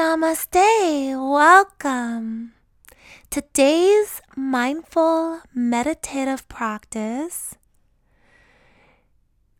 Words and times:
Namaste. 0.00 1.12
Welcome. 1.12 2.54
Today's 3.28 4.22
mindful 4.34 5.42
meditative 5.52 6.48
practice 6.48 7.54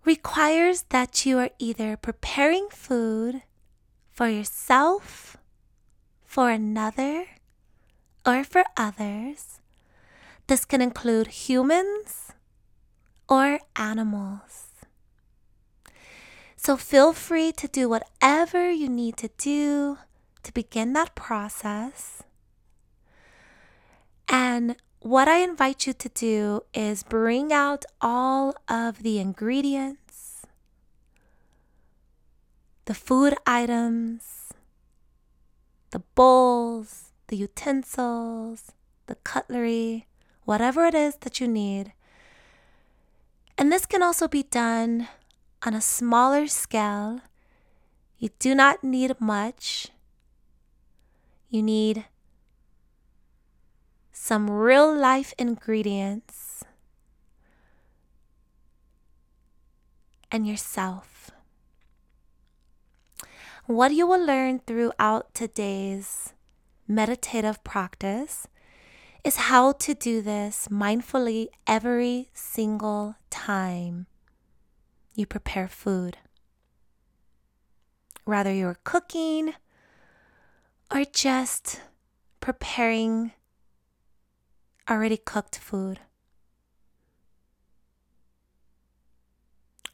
requires 0.06 0.86
that 0.88 1.26
you 1.26 1.38
are 1.38 1.50
either 1.58 1.94
preparing 1.98 2.68
food 2.70 3.42
for 4.10 4.28
yourself, 4.28 5.36
for 6.24 6.48
another, 6.48 7.26
or 8.24 8.42
for 8.42 8.64
others. 8.78 9.60
This 10.46 10.64
can 10.64 10.80
include 10.80 11.44
humans 11.44 12.32
or 13.28 13.60
animals. 13.76 14.68
So 16.56 16.78
feel 16.78 17.12
free 17.12 17.52
to 17.52 17.68
do 17.68 17.90
whatever 17.90 18.70
you 18.70 18.88
need 18.88 19.18
to 19.18 19.28
do 19.36 19.98
to 20.42 20.52
begin 20.52 20.92
that 20.94 21.14
process. 21.14 22.22
And 24.28 24.76
what 25.00 25.28
I 25.28 25.38
invite 25.38 25.86
you 25.86 25.92
to 25.94 26.08
do 26.08 26.62
is 26.74 27.02
bring 27.02 27.52
out 27.52 27.84
all 28.00 28.54
of 28.68 29.02
the 29.02 29.18
ingredients, 29.18 30.42
the 32.84 32.94
food 32.94 33.34
items, 33.46 34.52
the 35.90 36.02
bowls, 36.14 37.12
the 37.28 37.36
utensils, 37.36 38.72
the 39.06 39.16
cutlery, 39.16 40.06
whatever 40.44 40.84
it 40.84 40.94
is 40.94 41.16
that 41.22 41.40
you 41.40 41.48
need. 41.48 41.92
And 43.56 43.72
this 43.72 43.86
can 43.86 44.02
also 44.02 44.28
be 44.28 44.44
done 44.44 45.08
on 45.64 45.74
a 45.74 45.80
smaller 45.80 46.46
scale. 46.46 47.20
You 48.18 48.30
do 48.38 48.54
not 48.54 48.84
need 48.84 49.20
much. 49.20 49.88
You 51.50 51.64
need 51.64 52.04
some 54.12 54.48
real 54.48 54.94
life 54.94 55.34
ingredients 55.36 56.62
and 60.30 60.46
yourself. 60.46 61.32
What 63.66 63.92
you 63.92 64.06
will 64.06 64.24
learn 64.24 64.60
throughout 64.60 65.34
today's 65.34 66.34
meditative 66.86 67.64
practice 67.64 68.46
is 69.24 69.50
how 69.50 69.72
to 69.72 69.92
do 69.92 70.22
this 70.22 70.68
mindfully 70.68 71.48
every 71.66 72.30
single 72.32 73.16
time 73.28 74.06
you 75.16 75.26
prepare 75.26 75.66
food. 75.66 76.18
Whether 78.24 78.54
you're 78.54 78.78
cooking 78.84 79.54
or 80.92 81.04
just 81.04 81.80
preparing 82.40 83.32
already 84.88 85.16
cooked 85.16 85.56
food, 85.58 86.00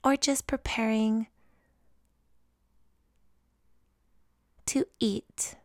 or 0.02 0.16
just 0.16 0.46
preparing 0.46 1.26
to 4.64 4.86
eat 4.98 5.56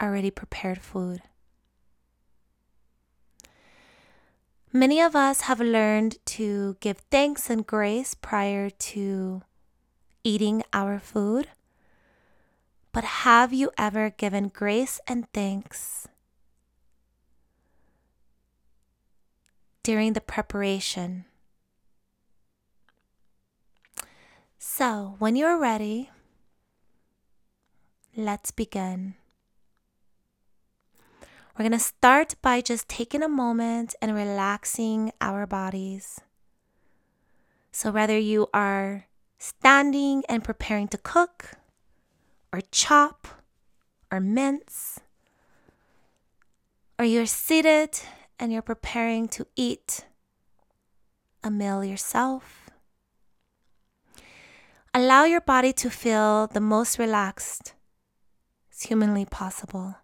already 0.00 0.30
prepared 0.30 0.78
food. 0.78 1.22
Many 4.74 5.00
of 5.00 5.14
us 5.14 5.42
have 5.42 5.60
learned 5.60 6.16
to 6.26 6.76
give 6.80 6.98
thanks 7.10 7.50
and 7.50 7.66
grace 7.66 8.14
prior 8.14 8.70
to 8.70 9.42
eating 10.24 10.62
our 10.72 10.98
food. 10.98 11.48
But 12.92 13.04
have 13.04 13.54
you 13.54 13.70
ever 13.78 14.10
given 14.10 14.48
grace 14.48 15.00
and 15.06 15.26
thanks 15.32 16.08
during 19.82 20.12
the 20.12 20.20
preparation? 20.20 21.24
So, 24.58 25.16
when 25.18 25.36
you're 25.36 25.58
ready, 25.58 26.10
let's 28.14 28.50
begin. 28.50 29.14
We're 31.56 31.64
going 31.64 31.72
to 31.72 31.78
start 31.78 32.34
by 32.42 32.60
just 32.60 32.88
taking 32.88 33.22
a 33.22 33.28
moment 33.28 33.94
and 34.00 34.14
relaxing 34.14 35.12
our 35.20 35.46
bodies. 35.46 36.20
So, 37.70 37.90
whether 37.90 38.18
you 38.18 38.48
are 38.52 39.06
standing 39.38 40.24
and 40.28 40.44
preparing 40.44 40.88
to 40.88 40.98
cook, 40.98 41.61
or 42.52 42.60
chop, 42.70 43.26
or 44.10 44.20
mince, 44.20 45.00
or 46.98 47.04
you're 47.04 47.26
seated 47.26 47.98
and 48.38 48.52
you're 48.52 48.62
preparing 48.62 49.26
to 49.28 49.46
eat 49.56 50.04
a 51.42 51.50
meal 51.50 51.82
yourself, 51.84 52.70
allow 54.92 55.24
your 55.24 55.40
body 55.40 55.72
to 55.72 55.88
feel 55.88 56.46
the 56.46 56.60
most 56.60 56.98
relaxed 56.98 57.74
as 58.72 58.82
humanly 58.82 59.24
possible. 59.24 59.96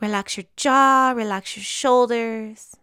Relax 0.00 0.36
your 0.36 0.46
jaw, 0.56 1.12
relax 1.16 1.56
your 1.56 1.64
shoulders. 1.64 2.76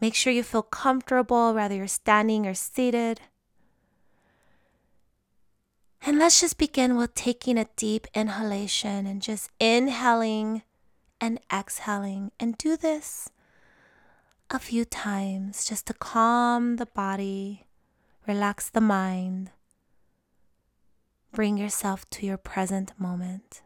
Make 0.00 0.14
sure 0.14 0.32
you 0.32 0.42
feel 0.42 0.62
comfortable, 0.62 1.54
whether 1.54 1.74
you're 1.74 1.86
standing 1.88 2.46
or 2.46 2.54
seated. 2.54 3.20
And 6.02 6.18
let's 6.18 6.40
just 6.40 6.58
begin 6.58 6.96
with 6.96 7.14
taking 7.14 7.58
a 7.58 7.68
deep 7.76 8.06
inhalation 8.14 9.06
and 9.06 9.20
just 9.20 9.50
inhaling 9.60 10.62
and 11.20 11.40
exhaling. 11.52 12.30
And 12.38 12.56
do 12.56 12.76
this 12.76 13.30
a 14.50 14.58
few 14.58 14.84
times 14.84 15.64
just 15.64 15.86
to 15.86 15.94
calm 15.94 16.76
the 16.76 16.86
body, 16.86 17.66
relax 18.26 18.70
the 18.70 18.80
mind, 18.80 19.50
bring 21.32 21.58
yourself 21.58 22.08
to 22.10 22.26
your 22.26 22.38
present 22.38 22.92
moment. 22.98 23.62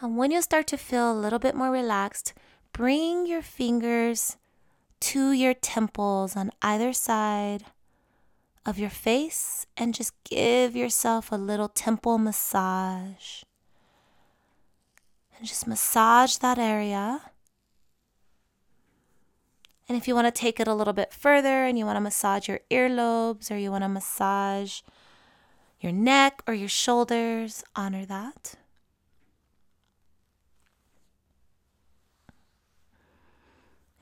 And 0.00 0.16
when 0.16 0.30
you 0.30 0.40
start 0.42 0.66
to 0.68 0.76
feel 0.76 1.10
a 1.10 1.20
little 1.20 1.40
bit 1.40 1.54
more 1.54 1.70
relaxed, 1.70 2.32
bring 2.72 3.26
your 3.26 3.42
fingers 3.42 4.36
to 5.00 5.32
your 5.32 5.54
temples 5.54 6.36
on 6.36 6.50
either 6.62 6.92
side 6.92 7.64
of 8.64 8.78
your 8.78 8.90
face 8.90 9.66
and 9.76 9.94
just 9.94 10.12
give 10.24 10.76
yourself 10.76 11.32
a 11.32 11.36
little 11.36 11.68
temple 11.68 12.18
massage. 12.18 13.42
And 15.36 15.46
just 15.46 15.66
massage 15.66 16.36
that 16.36 16.58
area. 16.58 17.22
And 19.88 19.96
if 19.96 20.06
you 20.06 20.14
want 20.14 20.26
to 20.26 20.40
take 20.40 20.60
it 20.60 20.68
a 20.68 20.74
little 20.74 20.92
bit 20.92 21.12
further 21.12 21.64
and 21.64 21.78
you 21.78 21.86
want 21.86 21.96
to 21.96 22.00
massage 22.00 22.46
your 22.46 22.60
earlobes 22.70 23.50
or 23.50 23.56
you 23.56 23.70
want 23.70 23.84
to 23.84 23.88
massage 23.88 24.82
your 25.80 25.92
neck 25.92 26.42
or 26.46 26.54
your 26.54 26.68
shoulders, 26.68 27.64
honor 27.74 28.04
that. 28.04 28.56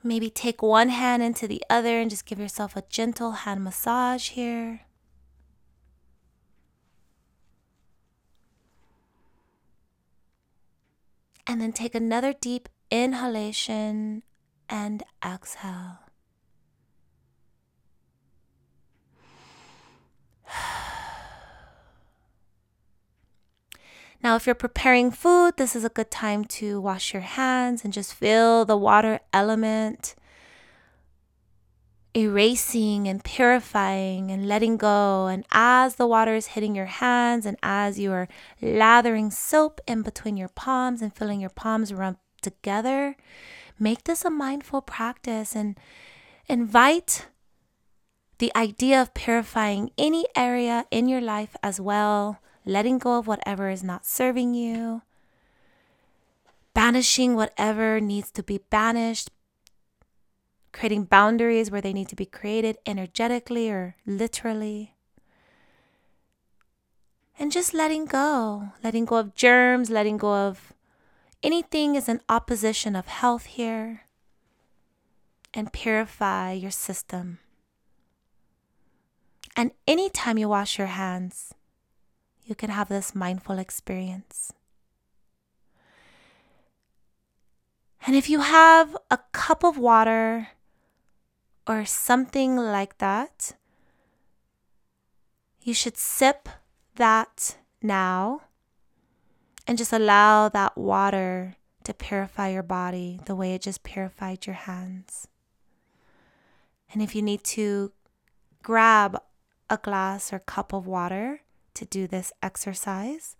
Maybe 0.07 0.29
take 0.29 0.61
one 0.61 0.87
hand 0.87 1.21
into 1.21 1.49
the 1.49 1.61
other 1.69 1.99
and 1.99 2.09
just 2.09 2.25
give 2.25 2.39
yourself 2.39 2.77
a 2.77 2.83
gentle 2.87 3.31
hand 3.43 3.61
massage 3.61 4.29
here. 4.29 4.83
And 11.45 11.59
then 11.59 11.73
take 11.73 11.93
another 11.93 12.31
deep 12.31 12.69
inhalation 12.89 14.23
and 14.69 15.03
exhale. 15.25 15.99
Now, 24.23 24.35
if 24.35 24.45
you're 24.45 24.55
preparing 24.55 25.11
food, 25.11 25.57
this 25.57 25.75
is 25.75 25.85
a 25.85 25.89
good 25.89 26.09
time 26.09 26.43
to 26.45 26.81
wash 26.81 27.13
your 27.13 27.21
hands 27.21 27.83
and 27.83 27.93
just 27.93 28.13
feel 28.13 28.65
the 28.65 28.77
water 28.77 29.19
element 29.31 30.15
erasing 32.15 33.07
and 33.07 33.23
purifying 33.23 34.31
and 34.31 34.47
letting 34.47 34.75
go. 34.75 35.27
And 35.27 35.45
as 35.51 35.95
the 35.95 36.07
water 36.07 36.33
is 36.33 36.47
hitting 36.47 36.75
your 36.75 36.87
hands 36.87 37.45
and 37.45 37.57
as 37.61 37.99
you 37.99 38.11
are 38.11 38.27
lathering 38.59 39.29
soap 39.29 39.79
in 39.87 40.01
between 40.01 40.35
your 40.35 40.49
palms 40.49 41.03
and 41.03 41.15
feeling 41.15 41.39
your 41.39 41.51
palms 41.51 41.93
rub 41.93 42.17
together, 42.41 43.15
make 43.77 44.05
this 44.05 44.25
a 44.25 44.31
mindful 44.31 44.81
practice 44.81 45.55
and 45.55 45.77
invite 46.49 47.27
the 48.39 48.51
idea 48.55 48.99
of 48.99 49.13
purifying 49.13 49.91
any 49.97 50.25
area 50.35 50.85
in 50.89 51.07
your 51.07 51.21
life 51.21 51.55
as 51.61 51.79
well 51.79 52.39
letting 52.67 52.97
go 52.97 53.17
of 53.17 53.27
whatever 53.27 53.69
is 53.69 53.83
not 53.83 54.05
serving 54.05 54.53
you, 54.53 55.01
banishing 56.73 57.35
whatever 57.35 57.99
needs 57.99 58.29
to 58.31 58.43
be 58.43 58.59
banished, 58.69 59.31
creating 60.73 61.05
boundaries 61.05 61.71
where 61.71 61.81
they 61.81 61.93
need 61.93 62.09
to 62.09 62.15
be 62.15 62.25
created 62.25 62.77
energetically 62.85 63.69
or 63.69 63.95
literally. 64.05 64.95
And 67.39 67.51
just 67.51 67.73
letting 67.73 68.05
go, 68.05 68.69
letting 68.83 69.05
go 69.05 69.17
of 69.17 69.35
germs, 69.35 69.89
letting 69.89 70.17
go 70.17 70.33
of 70.33 70.73
anything 71.43 71.95
is 71.95 72.09
an 72.09 72.21
opposition 72.27 72.95
of 72.95 73.07
health 73.07 73.45
here. 73.45 74.01
And 75.53 75.73
purify 75.73 76.51
your 76.51 76.71
system. 76.71 77.39
And 79.55 79.71
anytime 79.87 80.37
you 80.37 80.49
wash 80.49 80.77
your 80.77 80.87
hands, 80.87 81.55
you 82.47 82.55
can 82.55 82.69
have 82.69 82.87
this 82.87 83.13
mindful 83.13 83.59
experience. 83.59 84.53
And 88.05 88.15
if 88.15 88.29
you 88.29 88.39
have 88.39 88.95
a 89.11 89.19
cup 89.33 89.65
of 89.65 89.77
water 89.77 90.47
or 91.67 91.83
something 91.83 92.55
like 92.55 92.99
that, 92.99 93.53
you 95.61 95.73
should 95.73 95.97
sip 95.97 96.47
that 96.95 97.57
now 97.83 98.43
and 99.67 99.77
just 99.77 99.91
allow 99.91 100.47
that 100.47 100.77
water 100.77 101.57
to 101.83 101.93
purify 101.93 102.47
your 102.47 102.63
body 102.63 103.19
the 103.25 103.35
way 103.35 103.53
it 103.53 103.61
just 103.61 103.83
purified 103.83 104.45
your 104.45 104.55
hands. 104.55 105.27
And 106.93 107.01
if 107.01 107.13
you 107.13 107.21
need 107.21 107.43
to 107.43 107.91
grab 108.63 109.21
a 109.69 109.75
glass 109.75 110.31
or 110.31 110.39
cup 110.39 110.71
of 110.71 110.87
water 110.87 111.41
to 111.77 111.85
do 111.85 112.07
this 112.07 112.31
exercise, 112.43 113.35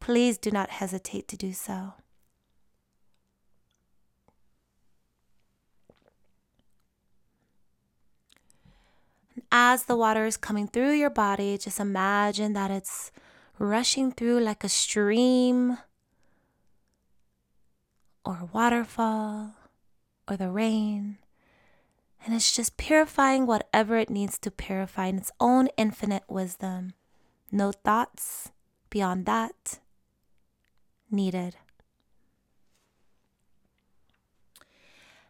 please 0.00 0.38
do 0.38 0.50
not 0.50 0.70
hesitate 0.70 1.28
to 1.28 1.36
do 1.36 1.52
so. 1.52 1.94
as 9.52 9.84
the 9.84 9.96
water 9.96 10.24
is 10.24 10.38
coming 10.38 10.66
through 10.66 10.92
your 10.92 11.10
body, 11.10 11.58
just 11.58 11.78
imagine 11.78 12.54
that 12.54 12.70
it's 12.70 13.12
rushing 13.58 14.10
through 14.10 14.40
like 14.40 14.64
a 14.64 14.68
stream 14.68 15.76
or 18.24 18.48
waterfall 18.50 19.54
or 20.26 20.38
the 20.38 20.50
rain. 20.50 21.18
And 22.24 22.34
it's 22.34 22.56
just 22.56 22.78
purifying 22.78 23.46
whatever 23.46 23.98
it 23.98 24.08
needs 24.08 24.38
to 24.38 24.50
purify 24.50 25.06
in 25.06 25.18
its 25.18 25.32
own 25.38 25.68
infinite 25.76 26.24
wisdom. 26.28 26.94
No 27.54 27.70
thoughts 27.70 28.50
beyond 28.88 29.26
that 29.26 29.78
needed. 31.10 31.56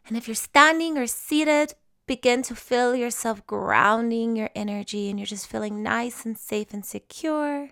And 0.06 0.16
if 0.16 0.28
you're 0.28 0.36
standing 0.36 0.96
or 0.96 1.08
seated, 1.08 1.74
begin 2.06 2.42
to 2.42 2.54
feel 2.54 2.94
yourself 2.94 3.44
grounding 3.46 4.36
your 4.36 4.50
energy 4.54 5.10
and 5.10 5.18
you're 5.18 5.26
just 5.26 5.48
feeling 5.48 5.82
nice 5.82 6.24
and 6.24 6.38
safe 6.38 6.72
and 6.72 6.84
secure. 6.86 7.70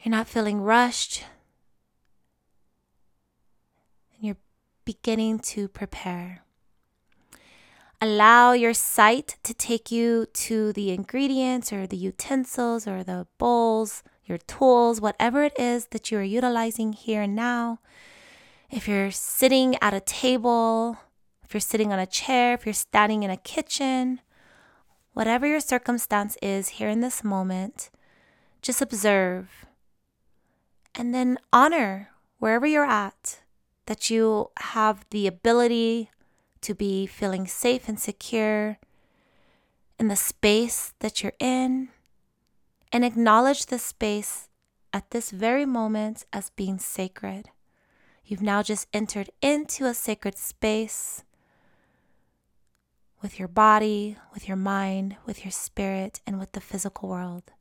You're 0.00 0.10
not 0.10 0.28
feeling 0.28 0.60
rushed. 0.60 1.24
And 4.14 4.24
you're 4.24 4.36
beginning 4.84 5.40
to 5.40 5.66
prepare. 5.66 6.43
Allow 8.04 8.52
your 8.52 8.74
sight 8.74 9.38
to 9.44 9.54
take 9.54 9.90
you 9.90 10.26
to 10.34 10.74
the 10.74 10.90
ingredients 10.90 11.72
or 11.72 11.86
the 11.86 11.96
utensils 11.96 12.86
or 12.86 13.02
the 13.02 13.26
bowls, 13.38 14.02
your 14.26 14.36
tools, 14.36 15.00
whatever 15.00 15.42
it 15.42 15.58
is 15.58 15.86
that 15.86 16.10
you 16.10 16.18
are 16.18 16.22
utilizing 16.22 16.92
here 16.92 17.22
and 17.22 17.34
now. 17.34 17.78
If 18.70 18.86
you're 18.86 19.10
sitting 19.10 19.78
at 19.80 19.94
a 19.94 20.00
table, 20.00 20.98
if 21.44 21.54
you're 21.54 21.62
sitting 21.62 21.94
on 21.94 21.98
a 21.98 22.04
chair, 22.04 22.52
if 22.52 22.66
you're 22.66 22.74
standing 22.74 23.22
in 23.22 23.30
a 23.30 23.38
kitchen, 23.38 24.20
whatever 25.14 25.46
your 25.46 25.60
circumstance 25.60 26.36
is 26.42 26.76
here 26.76 26.90
in 26.90 27.00
this 27.00 27.24
moment, 27.24 27.88
just 28.60 28.82
observe 28.82 29.64
and 30.94 31.14
then 31.14 31.38
honor 31.54 32.10
wherever 32.38 32.66
you're 32.66 32.84
at 32.84 33.40
that 33.86 34.10
you 34.10 34.50
have 34.58 35.06
the 35.08 35.26
ability 35.26 36.10
to 36.64 36.74
be 36.74 37.06
feeling 37.06 37.46
safe 37.46 37.88
and 37.88 38.00
secure 38.00 38.78
in 39.98 40.08
the 40.08 40.16
space 40.16 40.94
that 41.00 41.22
you're 41.22 41.38
in 41.38 41.88
and 42.92 43.04
acknowledge 43.04 43.66
the 43.66 43.78
space 43.78 44.48
at 44.92 45.10
this 45.10 45.30
very 45.30 45.66
moment 45.66 46.24
as 46.32 46.50
being 46.50 46.78
sacred. 46.78 47.50
You've 48.24 48.42
now 48.42 48.62
just 48.62 48.88
entered 48.92 49.30
into 49.42 49.84
a 49.84 49.94
sacred 49.94 50.38
space 50.38 51.24
with 53.20 53.38
your 53.38 53.48
body, 53.48 54.16
with 54.32 54.48
your 54.48 54.56
mind, 54.56 55.16
with 55.26 55.44
your 55.44 55.52
spirit, 55.52 56.20
and 56.26 56.38
with 56.38 56.52
the 56.52 56.60
physical 56.60 57.08
world. 57.08 57.52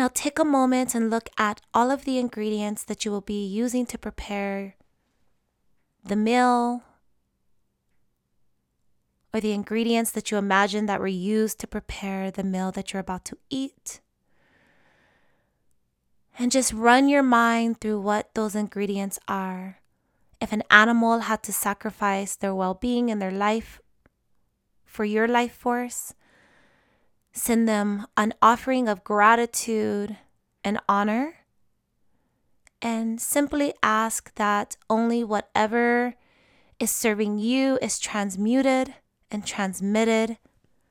Now 0.00 0.08
take 0.08 0.38
a 0.38 0.46
moment 0.46 0.94
and 0.94 1.10
look 1.10 1.28
at 1.36 1.60
all 1.74 1.90
of 1.90 2.06
the 2.06 2.16
ingredients 2.16 2.84
that 2.84 3.04
you 3.04 3.10
will 3.10 3.20
be 3.20 3.44
using 3.44 3.84
to 3.84 3.98
prepare 3.98 4.76
the 6.02 6.16
meal 6.16 6.84
or 9.34 9.42
the 9.42 9.52
ingredients 9.52 10.10
that 10.12 10.30
you 10.30 10.38
imagine 10.38 10.86
that 10.86 11.00
were 11.00 11.06
used 11.06 11.60
to 11.60 11.66
prepare 11.66 12.30
the 12.30 12.42
meal 12.42 12.72
that 12.72 12.94
you're 12.94 13.00
about 13.00 13.26
to 13.26 13.36
eat. 13.50 14.00
And 16.38 16.50
just 16.50 16.72
run 16.72 17.10
your 17.10 17.22
mind 17.22 17.82
through 17.82 18.00
what 18.00 18.34
those 18.34 18.54
ingredients 18.54 19.18
are. 19.28 19.80
If 20.40 20.50
an 20.50 20.62
animal 20.70 21.28
had 21.28 21.42
to 21.42 21.52
sacrifice 21.52 22.36
their 22.36 22.54
well 22.54 22.72
being 22.72 23.10
and 23.10 23.20
their 23.20 23.30
life 23.30 23.82
for 24.86 25.04
your 25.04 25.28
life 25.28 25.52
force, 25.52 26.14
Send 27.32 27.68
them 27.68 28.06
an 28.16 28.34
offering 28.42 28.88
of 28.88 29.04
gratitude 29.04 30.16
and 30.64 30.78
honor. 30.88 31.36
And 32.82 33.20
simply 33.20 33.74
ask 33.82 34.34
that 34.36 34.76
only 34.88 35.22
whatever 35.22 36.14
is 36.78 36.90
serving 36.90 37.38
you 37.38 37.78
is 37.82 37.98
transmuted 37.98 38.94
and 39.30 39.46
transmitted 39.46 40.38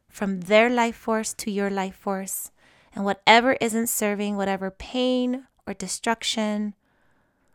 from 0.07 0.41
their 0.41 0.69
life 0.69 0.95
force 0.95 1.33
to 1.33 1.51
your 1.51 1.69
life 1.69 1.95
force. 1.95 2.51
And 2.93 3.05
whatever 3.05 3.53
isn't 3.59 3.87
serving, 3.87 4.37
whatever 4.37 4.69
pain 4.69 5.47
or 5.65 5.73
destruction 5.73 6.75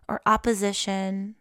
or 0.08 0.20
opposition 0.26 1.36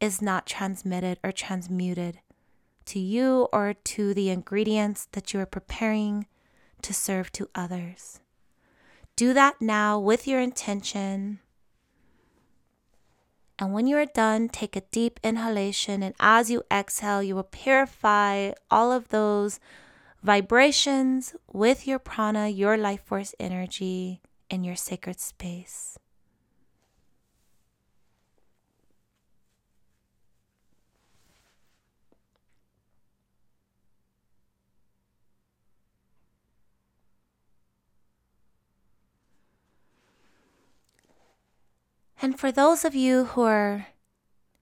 is 0.00 0.20
not 0.20 0.46
transmitted 0.46 1.18
or 1.24 1.32
transmuted 1.32 2.20
to 2.88 2.98
you 2.98 3.48
or 3.52 3.74
to 3.74 4.14
the 4.14 4.30
ingredients 4.30 5.08
that 5.12 5.32
you 5.32 5.40
are 5.40 5.46
preparing 5.46 6.26
to 6.82 6.94
serve 6.94 7.30
to 7.32 7.48
others. 7.54 8.20
Do 9.16 9.34
that 9.34 9.60
now 9.60 9.98
with 9.98 10.26
your 10.26 10.40
intention. 10.40 11.40
And 13.58 13.72
when 13.72 13.86
you 13.86 13.96
are 13.96 14.06
done, 14.06 14.48
take 14.48 14.76
a 14.76 14.82
deep 14.92 15.18
inhalation. 15.24 16.02
And 16.02 16.14
as 16.20 16.50
you 16.50 16.62
exhale, 16.70 17.22
you 17.22 17.34
will 17.34 17.42
purify 17.42 18.52
all 18.70 18.92
of 18.92 19.08
those 19.08 19.58
vibrations 20.22 21.34
with 21.52 21.86
your 21.86 21.98
prana, 21.98 22.48
your 22.48 22.76
life 22.76 23.02
force 23.02 23.34
energy 23.40 24.22
in 24.48 24.64
your 24.64 24.76
sacred 24.76 25.20
space. 25.20 25.98
And 42.20 42.38
for 42.38 42.50
those 42.50 42.84
of 42.84 42.94
you 42.94 43.26
who 43.26 43.42
are 43.42 43.86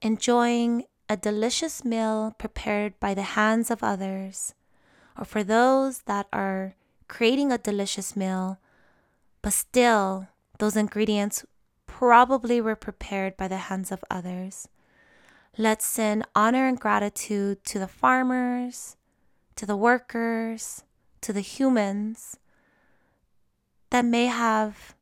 enjoying 0.03 0.85
a 1.09 1.17
delicious 1.17 1.85
meal 1.85 2.35
prepared 2.39 2.99
by 3.01 3.15
the 3.15 3.23
hands 3.23 3.71
of 3.71 3.83
others, 3.83 4.55
or 5.19 5.25
for 5.25 5.43
those 5.43 6.03
that 6.03 6.27
are 6.33 6.75
creating 7.09 7.51
a 7.51 7.59
delicious 7.59 8.15
meal, 8.15 8.59
but 9.41 9.53
still 9.53 10.29
those 10.59 10.77
ingredients 10.77 11.47
probably 11.87 12.61
were 12.61 12.77
prepared 12.77 13.37
by 13.37 13.49
the 13.49 13.57
hands 13.57 13.91
of 13.91 14.05
others. 14.11 14.69
Let's 15.57 15.87
send 15.87 16.27
honor 16.35 16.67
and 16.69 16.79
gratitude 16.79 17.65
to 17.65 17.79
the 17.79 17.89
farmers, 17.89 18.97
to 19.55 19.65
the 19.65 19.77
workers, 19.77 20.85
to 21.23 21.33
the 21.33 21.41
humans 21.41 22.37
that 23.89 24.05
may 24.05 24.27
have 24.27 24.95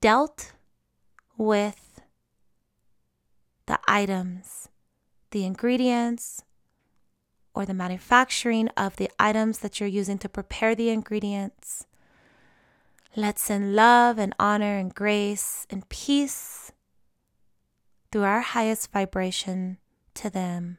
dealt 0.00 0.52
with 1.38 2.02
the 3.66 3.78
items, 3.88 4.68
the 5.30 5.44
ingredients, 5.44 6.42
or 7.54 7.64
the 7.64 7.74
manufacturing 7.74 8.68
of 8.76 8.96
the 8.96 9.10
items 9.18 9.60
that 9.60 9.80
you're 9.80 9.88
using 9.88 10.18
to 10.18 10.28
prepare 10.28 10.74
the 10.74 10.90
ingredients. 10.90 11.86
Let's 13.16 13.42
send 13.42 13.74
love 13.74 14.18
and 14.18 14.34
honor 14.38 14.76
and 14.76 14.94
grace 14.94 15.66
and 15.70 15.88
peace 15.88 16.72
through 18.12 18.24
our 18.24 18.40
highest 18.40 18.92
vibration 18.92 19.78
to 20.14 20.30
them. 20.30 20.78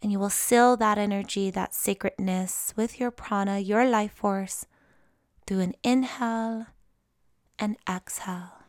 And 0.00 0.10
you 0.10 0.18
will 0.18 0.30
seal 0.30 0.76
that 0.78 0.98
energy, 0.98 1.50
that 1.50 1.74
sacredness 1.74 2.72
with 2.76 2.98
your 2.98 3.10
prana, 3.10 3.58
your 3.58 3.86
life 3.86 4.12
force, 4.12 4.66
through 5.46 5.60
an 5.60 5.74
inhale 5.84 6.66
and 7.58 7.76
exhale. 7.88 8.61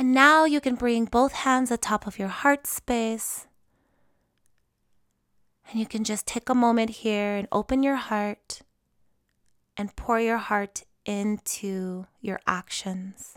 And 0.00 0.14
now 0.14 0.46
you 0.46 0.62
can 0.62 0.76
bring 0.76 1.04
both 1.04 1.44
hands 1.44 1.70
atop 1.70 2.06
of 2.06 2.18
your 2.18 2.28
heart 2.28 2.66
space. 2.66 3.46
And 5.68 5.78
you 5.78 5.84
can 5.84 6.04
just 6.04 6.26
take 6.26 6.48
a 6.48 6.54
moment 6.54 7.04
here 7.04 7.36
and 7.36 7.46
open 7.52 7.82
your 7.82 7.96
heart 7.96 8.62
and 9.76 9.94
pour 9.96 10.18
your 10.18 10.38
heart 10.38 10.84
into 11.04 12.06
your 12.22 12.40
actions. 12.46 13.34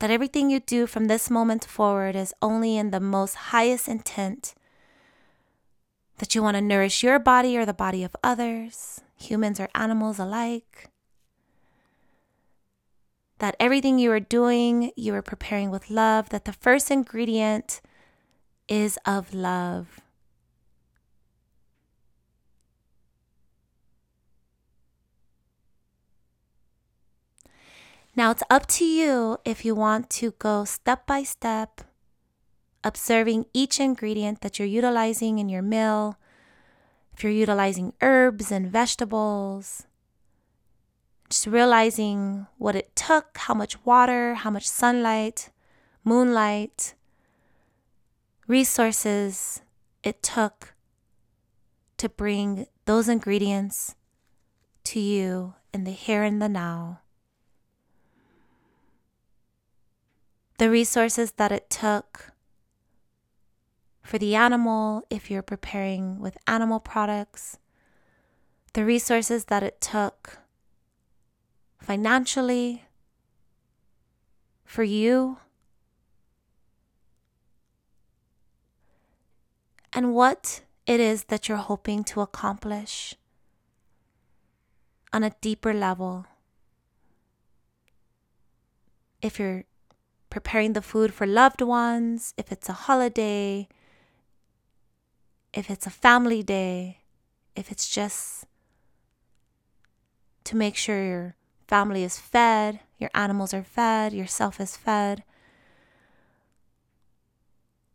That 0.00 0.10
everything 0.10 0.50
you 0.50 0.58
do 0.58 0.88
from 0.88 1.04
this 1.04 1.30
moment 1.30 1.64
forward 1.64 2.16
is 2.16 2.34
only 2.42 2.76
in 2.76 2.90
the 2.90 2.98
most 2.98 3.54
highest 3.54 3.86
intent. 3.86 4.56
That 6.18 6.34
you 6.34 6.42
want 6.42 6.56
to 6.56 6.60
nourish 6.60 7.04
your 7.04 7.20
body 7.20 7.56
or 7.56 7.64
the 7.64 7.72
body 7.72 8.02
of 8.02 8.16
others, 8.24 9.02
humans 9.14 9.60
or 9.60 9.68
animals 9.76 10.18
alike 10.18 10.89
that 13.40 13.56
everything 13.58 13.98
you 13.98 14.12
are 14.12 14.20
doing, 14.20 14.92
you 14.96 15.14
are 15.14 15.22
preparing 15.22 15.70
with 15.70 15.90
love, 15.90 16.28
that 16.28 16.44
the 16.44 16.52
first 16.52 16.90
ingredient 16.90 17.80
is 18.68 18.98
of 19.04 19.34
love. 19.34 20.00
Now 28.14 28.30
it's 28.30 28.42
up 28.50 28.66
to 28.66 28.84
you 28.84 29.38
if 29.46 29.64
you 29.64 29.74
want 29.74 30.10
to 30.10 30.32
go 30.32 30.66
step 30.66 31.06
by 31.06 31.22
step, 31.22 31.80
observing 32.84 33.46
each 33.54 33.80
ingredient 33.80 34.42
that 34.42 34.58
you're 34.58 34.68
utilizing 34.68 35.38
in 35.38 35.48
your 35.48 35.62
meal. 35.62 36.18
If 37.14 37.24
you're 37.24 37.32
utilizing 37.32 37.94
herbs 38.02 38.52
and 38.52 38.70
vegetables, 38.70 39.86
just 41.30 41.46
realizing 41.46 42.48
what 42.58 42.74
it 42.74 42.94
took, 42.96 43.38
how 43.38 43.54
much 43.54 43.82
water, 43.84 44.34
how 44.34 44.50
much 44.50 44.68
sunlight, 44.68 45.50
moonlight, 46.04 46.94
resources 48.48 49.62
it 50.02 50.22
took 50.24 50.74
to 51.96 52.08
bring 52.08 52.66
those 52.84 53.08
ingredients 53.08 53.94
to 54.82 54.98
you 54.98 55.54
in 55.72 55.84
the 55.84 55.92
here 55.92 56.24
and 56.24 56.42
the 56.42 56.48
now. 56.48 57.00
The 60.58 60.68
resources 60.68 61.32
that 61.32 61.52
it 61.52 61.70
took 61.70 62.32
for 64.02 64.18
the 64.18 64.34
animal, 64.34 65.04
if 65.08 65.30
you're 65.30 65.42
preparing 65.42 66.18
with 66.18 66.36
animal 66.48 66.80
products, 66.80 67.58
the 68.72 68.84
resources 68.84 69.44
that 69.44 69.62
it 69.62 69.80
took 69.80 70.40
financially, 71.80 72.84
for 74.64 74.84
you, 74.84 75.38
and 79.92 80.14
what 80.14 80.62
it 80.86 81.00
is 81.00 81.24
that 81.24 81.48
you're 81.48 81.58
hoping 81.58 82.04
to 82.04 82.20
accomplish 82.20 83.14
on 85.12 85.24
a 85.24 85.34
deeper 85.40 85.74
level. 85.74 86.26
If 89.20 89.38
you're 89.38 89.64
preparing 90.30 90.72
the 90.72 90.82
food 90.82 91.12
for 91.12 91.26
loved 91.26 91.60
ones, 91.60 92.32
if 92.36 92.52
it's 92.52 92.68
a 92.68 92.72
holiday, 92.86 93.68
if 95.52 95.68
it's 95.68 95.86
a 95.86 95.90
family 95.90 96.42
day, 96.42 96.98
if 97.56 97.72
it's 97.72 97.88
just 97.88 98.46
to 100.44 100.56
make 100.56 100.76
sure 100.76 101.04
you're 101.04 101.34
family 101.70 102.02
is 102.02 102.18
fed, 102.18 102.80
your 102.98 103.10
animals 103.14 103.54
are 103.54 103.62
fed, 103.62 104.12
yourself 104.12 104.58
is 104.60 104.76
fed. 104.76 105.22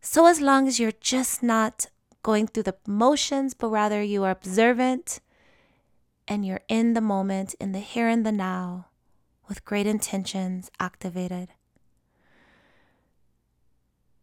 So, 0.00 0.26
as 0.26 0.40
long 0.40 0.66
as 0.66 0.80
you're 0.80 1.00
just 1.14 1.42
not 1.42 1.86
going 2.22 2.46
through 2.46 2.62
the 2.62 2.76
motions, 2.86 3.52
but 3.52 3.68
rather 3.68 4.02
you 4.02 4.24
are 4.24 4.30
observant 4.30 5.20
and 6.26 6.46
you're 6.46 6.62
in 6.68 6.94
the 6.94 7.02
moment, 7.02 7.54
in 7.60 7.72
the 7.72 7.80
here 7.80 8.08
and 8.08 8.24
the 8.24 8.32
now, 8.32 8.86
with 9.46 9.66
great 9.66 9.86
intentions 9.86 10.70
activated. 10.80 11.50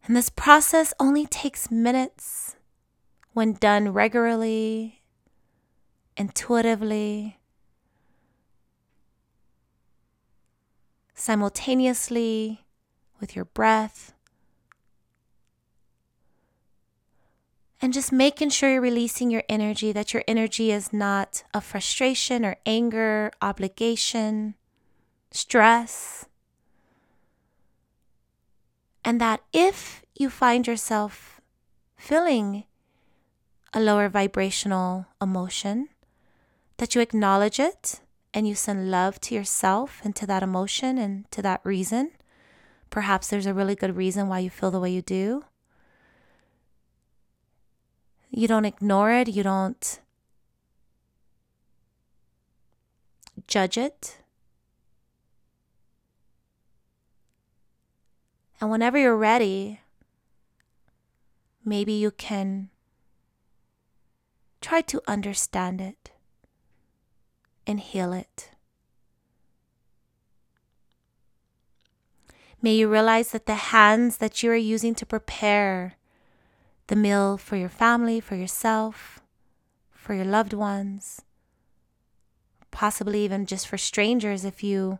And 0.04 0.16
this 0.16 0.30
process 0.30 0.92
only 0.98 1.26
takes 1.26 1.70
minutes 1.70 2.56
when 3.34 3.52
done 3.52 3.92
regularly, 3.92 5.02
intuitively, 6.16 7.38
simultaneously 11.14 12.64
with 13.20 13.34
your 13.36 13.44
breath. 13.44 14.12
And 17.80 17.92
just 17.92 18.12
making 18.12 18.50
sure 18.50 18.70
you're 18.70 18.80
releasing 18.80 19.30
your 19.30 19.44
energy, 19.48 19.92
that 19.92 20.14
your 20.14 20.24
energy 20.26 20.70
is 20.72 20.92
not 20.92 21.44
of 21.52 21.64
frustration 21.64 22.44
or 22.44 22.56
anger, 22.64 23.30
obligation, 23.42 24.54
stress. 25.30 26.26
And 29.04 29.20
that 29.20 29.42
if 29.52 30.02
you 30.14 30.30
find 30.30 30.66
yourself 30.66 31.40
feeling 31.96 32.64
a 33.74 33.80
lower 33.80 34.08
vibrational 34.08 35.06
emotion, 35.20 35.88
that 36.78 36.94
you 36.94 37.00
acknowledge 37.00 37.60
it 37.60 38.00
and 38.34 38.48
you 38.48 38.54
send 38.56 38.90
love 38.90 39.20
to 39.20 39.34
yourself 39.34 40.00
and 40.02 40.14
to 40.16 40.26
that 40.26 40.42
emotion 40.42 40.98
and 40.98 41.30
to 41.30 41.40
that 41.40 41.60
reason. 41.62 42.10
Perhaps 42.90 43.28
there's 43.28 43.46
a 43.46 43.54
really 43.54 43.76
good 43.76 43.96
reason 43.96 44.28
why 44.28 44.40
you 44.40 44.50
feel 44.50 44.72
the 44.72 44.80
way 44.80 44.90
you 44.90 45.02
do. 45.02 45.44
You 48.30 48.48
don't 48.48 48.64
ignore 48.64 49.12
it, 49.12 49.28
you 49.28 49.44
don't 49.44 50.00
judge 53.46 53.78
it. 53.78 54.18
And 58.60 58.70
whenever 58.70 58.98
you're 58.98 59.16
ready, 59.16 59.80
maybe 61.64 61.92
you 61.92 62.10
can 62.10 62.70
try 64.60 64.80
to 64.80 65.00
understand 65.06 65.80
it 65.80 66.13
and 67.66 67.80
heal 67.80 68.12
it. 68.12 68.50
May 72.60 72.74
you 72.76 72.88
realize 72.88 73.32
that 73.32 73.46
the 73.46 73.54
hands 73.76 74.16
that 74.18 74.42
you 74.42 74.50
are 74.50 74.56
using 74.56 74.94
to 74.94 75.04
prepare 75.04 75.96
the 76.86 76.96
meal 76.96 77.36
for 77.36 77.56
your 77.56 77.68
family, 77.68 78.20
for 78.20 78.36
yourself, 78.36 79.20
for 79.90 80.14
your 80.14 80.24
loved 80.24 80.52
ones, 80.52 81.22
possibly 82.70 83.24
even 83.24 83.46
just 83.46 83.68
for 83.68 83.78
strangers 83.78 84.44
if 84.44 84.62
you 84.62 84.98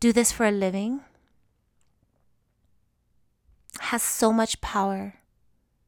do 0.00 0.12
this 0.12 0.32
for 0.32 0.46
a 0.46 0.50
living, 0.50 1.00
has 3.80 4.02
so 4.02 4.32
much 4.32 4.60
power. 4.60 5.14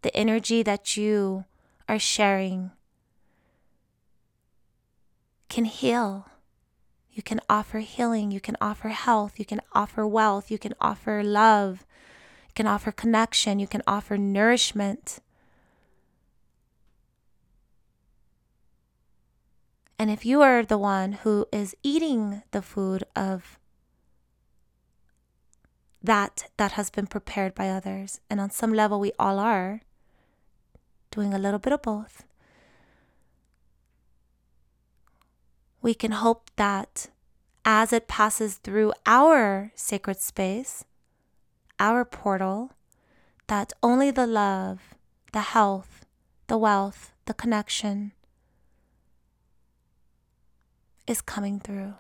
The 0.03 0.15
energy 0.15 0.63
that 0.63 0.97
you 0.97 1.47
are 1.89 1.99
sharing 1.99 2.73
can 5.55 5.67
heal. 5.67 6.27
You 7.13 7.23
can 7.23 7.41
offer 7.49 7.79
healing. 7.79 8.33
You 8.33 8.41
can 8.41 8.57
offer 8.61 8.89
health. 8.89 9.39
You 9.39 9.45
can 9.45 9.61
offer 9.73 10.05
wealth. 10.05 10.51
You 10.51 10.59
can 10.59 10.75
offer 10.81 11.23
love. 11.23 11.87
You 12.49 12.55
can 12.57 12.67
offer 12.67 12.91
connection. 12.91 13.61
You 13.61 13.69
can 13.69 13.83
offer 13.87 14.19
nourishment. 14.19 15.21
And 19.97 20.11
if 20.11 20.27
you 20.27 20.43
are 20.43 20.65
the 20.65 20.77
one 20.77 21.13
who 21.23 21.47
is 21.53 21.77
eating 21.85 22.43
the 22.51 22.61
food 22.61 23.05
of 23.15 23.61
that 26.03 26.51
that 26.57 26.73
has 26.73 26.91
been 26.91 27.07
prepared 27.07 27.55
by 27.55 27.69
others. 27.69 28.21
And 28.29 28.41
on 28.41 28.51
some 28.51 28.75
level, 28.75 28.99
we 28.99 29.13
all 29.21 29.39
are 29.39 29.83
doing 31.13 31.33
a 31.33 31.39
little 31.39 31.61
bit 31.61 31.73
of 31.73 31.83
both. 31.83 32.25
We 35.85 35.93
can 35.93 36.13
hope 36.13 36.49
that 36.57 37.09
as 37.63 37.93
it 37.93 38.09
passes 38.09 38.57
through 38.57 38.95
our 39.05 39.71
sacred 39.75 40.19
space, 40.19 40.87
our 41.79 42.07
portal, 42.07 42.73
that 43.49 43.75
only 43.83 44.11
the 44.11 44.27
love, 44.27 44.95
the 45.35 45.53
health, 45.53 46.07
the 46.47 46.57
wealth, 46.57 47.13
the 47.27 47.35
connection 47.35 48.13
is 51.07 51.21
coming 51.21 51.61
through. 51.61 51.97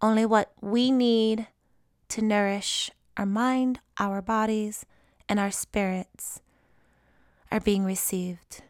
Only 0.00 0.24
what 0.24 0.52
we 0.60 0.92
need 0.92 1.48
to 2.10 2.22
nourish 2.22 2.88
our 3.16 3.26
mind, 3.26 3.80
our 3.98 4.22
bodies, 4.22 4.86
and 5.28 5.40
our 5.40 5.50
spirits 5.50 6.40
are 7.50 7.58
being 7.58 7.84
received. 7.84 8.62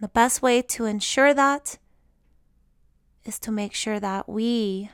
The 0.00 0.08
best 0.08 0.42
way 0.42 0.60
to 0.62 0.84
ensure 0.84 1.32
that 1.32 1.78
is 3.24 3.38
to 3.40 3.50
make 3.50 3.72
sure 3.72 3.98
that 3.98 4.28
we 4.28 4.90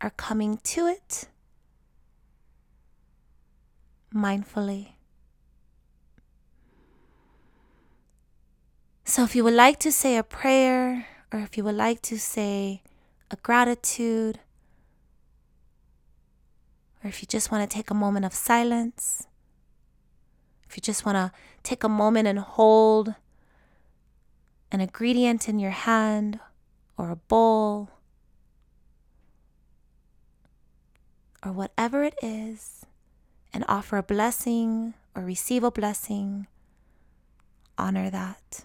are 0.00 0.10
coming 0.10 0.58
to 0.64 0.86
it 0.86 1.28
mindfully. 4.12 4.94
So, 9.04 9.22
if 9.24 9.36
you 9.36 9.44
would 9.44 9.54
like 9.54 9.78
to 9.80 9.92
say 9.92 10.16
a 10.16 10.22
prayer, 10.22 11.06
or 11.32 11.40
if 11.40 11.56
you 11.56 11.64
would 11.64 11.76
like 11.76 12.02
to 12.02 12.18
say 12.18 12.82
a 13.30 13.36
gratitude, 13.36 14.40
or 17.02 17.08
if 17.08 17.22
you 17.22 17.26
just 17.26 17.50
want 17.52 17.68
to 17.68 17.72
take 17.72 17.90
a 17.90 17.94
moment 17.94 18.24
of 18.24 18.34
silence, 18.34 19.26
if 20.72 20.78
you 20.78 20.80
just 20.80 21.04
want 21.04 21.16
to 21.16 21.30
take 21.62 21.84
a 21.84 21.88
moment 21.88 22.26
and 22.26 22.38
hold 22.38 23.14
an 24.70 24.80
ingredient 24.80 25.46
in 25.46 25.58
your 25.58 25.70
hand 25.70 26.40
or 26.96 27.10
a 27.10 27.16
bowl 27.16 27.90
or 31.44 31.52
whatever 31.52 32.04
it 32.04 32.14
is 32.22 32.86
and 33.52 33.66
offer 33.68 33.98
a 33.98 34.02
blessing 34.02 34.94
or 35.14 35.22
receive 35.22 35.62
a 35.62 35.70
blessing, 35.70 36.46
honor 37.76 38.08
that. 38.08 38.64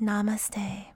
Namaste. 0.00 0.95